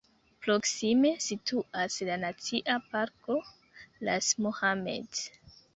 [0.45, 3.39] Proksime situas la nacia parko
[4.09, 5.27] "Ras Mohammed".